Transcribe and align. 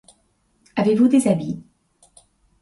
Avez-vous 0.77 1.07
des 1.09 1.27
habits? 1.27 1.61